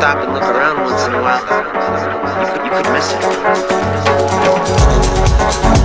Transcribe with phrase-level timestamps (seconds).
[0.00, 2.88] stop and look around once in a while, you could, you could
[5.74, 5.79] miss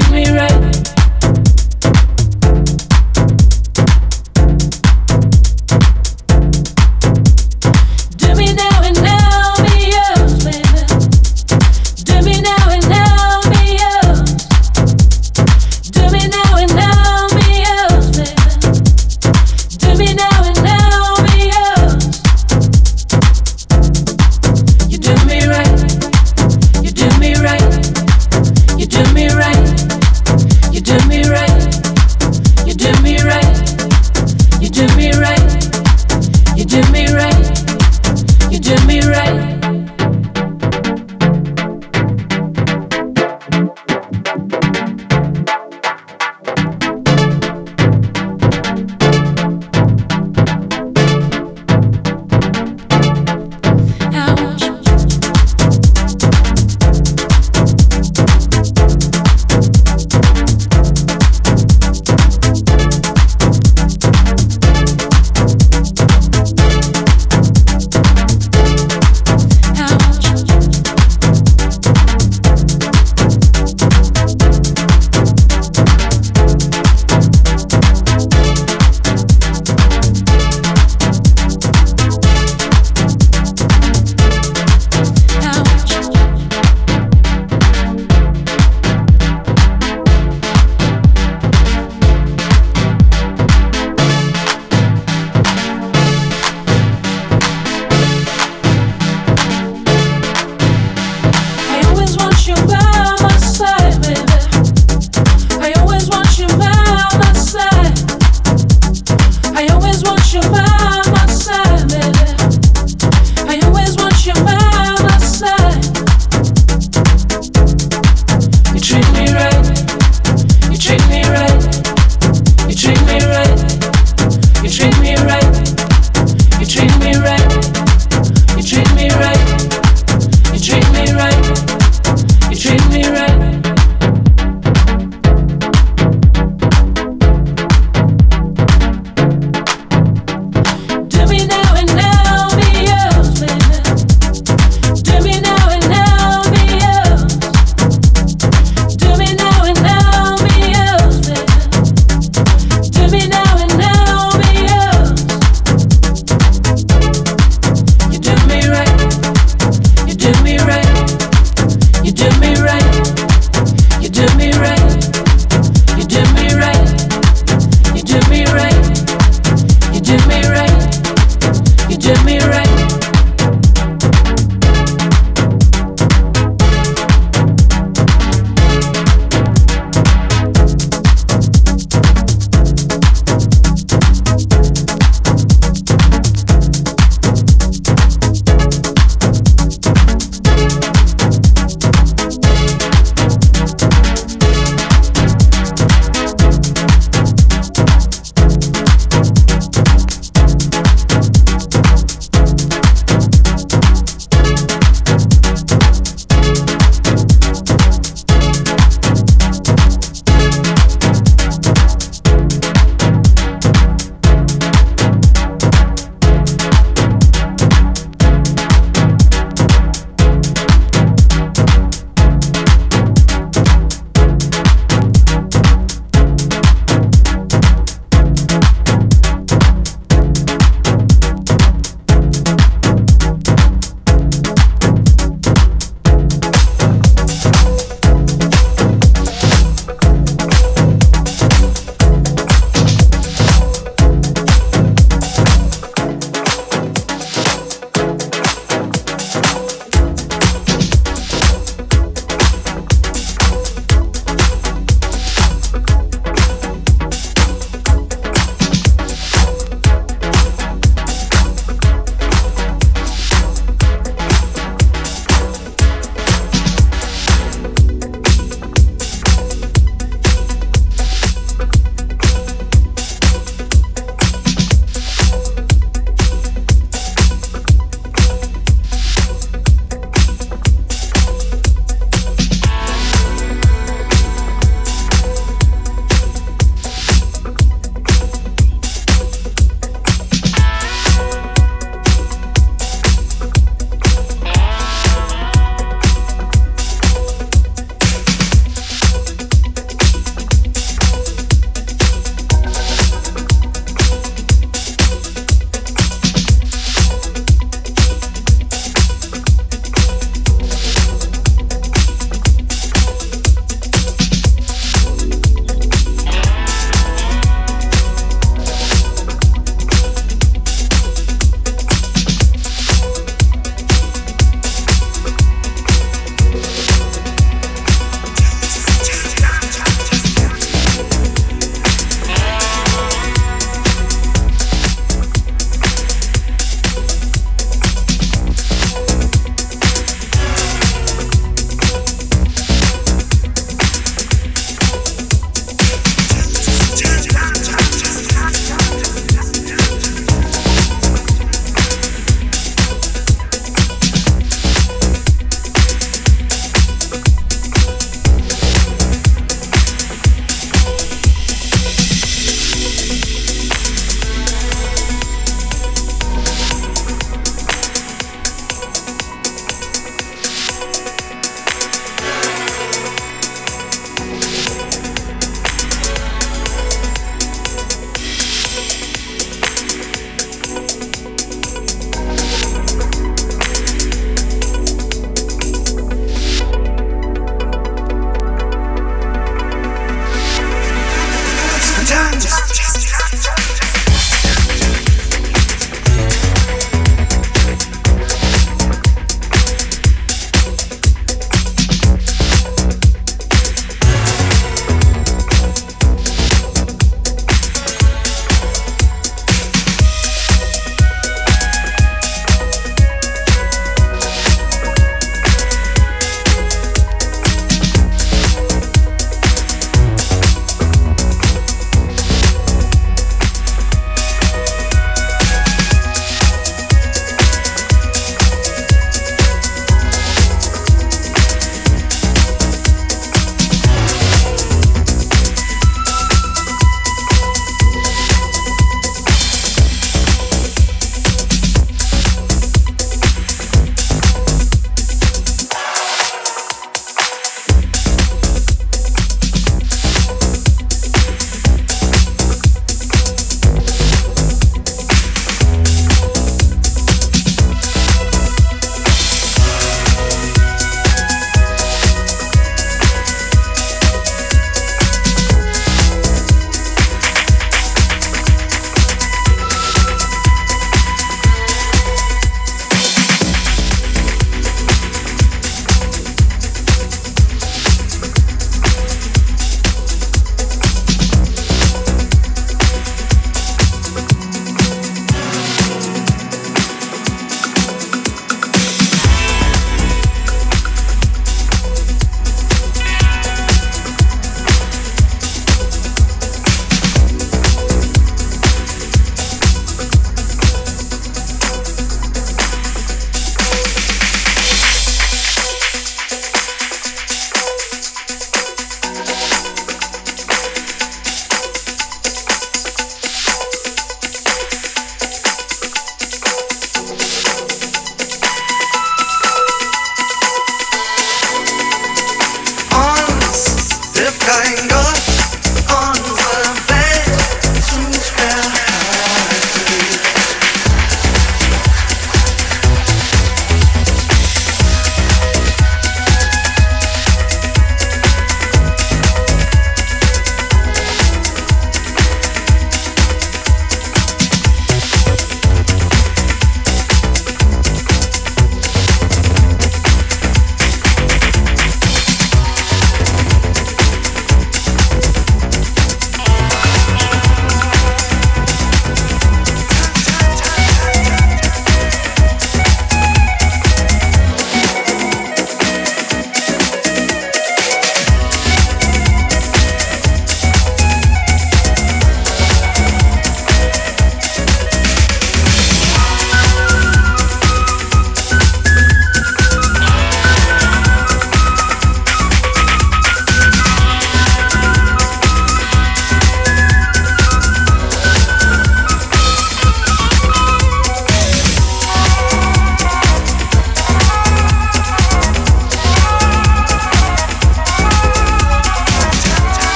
[0.00, 0.99] treat me right?